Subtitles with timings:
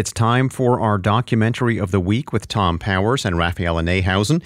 [0.00, 4.42] It's time for our documentary of the week with Thom Powers and Raphaela Neihausen.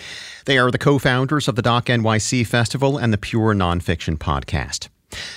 [0.47, 4.89] They are the co founders of the Doc NYC Festival and the Pure Nonfiction Podcast.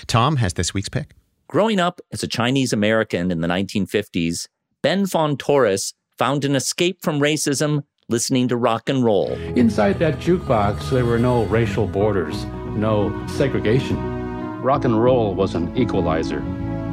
[0.07, 1.11] Thom has this week's pick.
[1.47, 4.47] Growing up as a Chinese American in the 1950s,
[4.81, 9.33] Ben Fong-Torres found an escape from racism listening to rock and roll.
[9.55, 12.43] Inside that jukebox, there were no racial borders,
[12.73, 14.63] no segregation.
[14.63, 16.43] Rock and roll was an equalizer.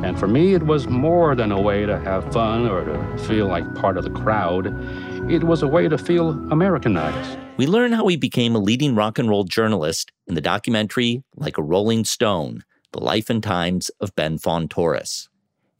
[0.02, 3.46] And for me, it was more than a way to have fun or to feel
[3.46, 4.66] like part of the crowd.
[5.30, 7.38] It was a way to feel Americanized.
[7.56, 11.56] We learn how he became a leading rock and roll journalist in the documentary Like
[11.56, 14.38] a Rolling Stone The Life and Times of Ben
[14.68, 15.28] Torres.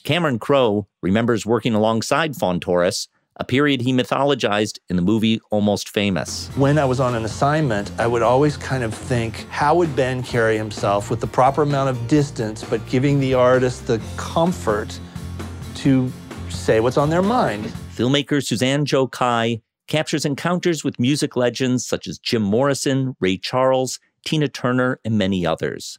[0.05, 6.49] Cameron Crowe remembers working alongside Torres a period he mythologized in the movie Almost Famous.
[6.57, 10.23] When I was on an assignment, I would always kind of think, how would Ben
[10.23, 14.99] carry himself with the proper amount of distance, but giving the artist the comfort
[15.77, 16.13] to
[16.49, 17.67] say what's on their mind?
[17.95, 23.99] Filmmaker Suzanne Joe Kai captures encounters with music legends such as Jim Morrison, Ray Charles,
[24.25, 25.99] Tina Turner, and many others.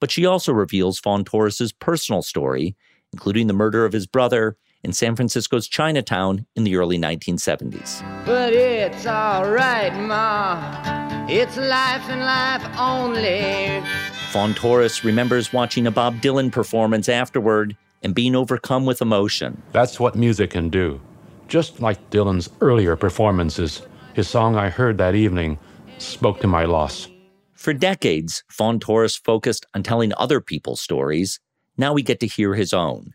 [0.00, 2.74] But she also reveals Fong-Torres' personal story,
[3.12, 8.02] including the murder of his brother in San Francisco's Chinatown in the early 1970s.
[8.24, 11.26] But it's all right, Ma.
[11.28, 13.82] It's life and life only.
[14.30, 19.62] Fong-Torres remembers watching a Bob Dylan performance afterward and being overcome with emotion.
[19.72, 21.00] That's what music can do.
[21.48, 23.82] Just like Dylan's earlier performances,
[24.14, 25.58] his song I heard that evening
[25.98, 27.08] spoke to my loss.
[27.52, 31.38] For decades, Fong-Torres focused on telling other people's stories.
[31.76, 33.14] Now we get to hear his own.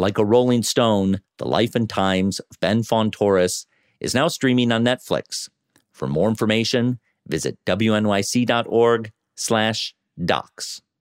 [0.00, 3.66] Like a Rolling Stone, The Life and Times of Ben Fong-Torres
[4.00, 5.50] is now streaming on Netflix.
[5.92, 6.98] For more information,
[7.28, 10.80] visit wnyc.org slash docs.